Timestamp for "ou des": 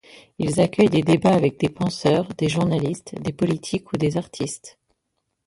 3.93-4.17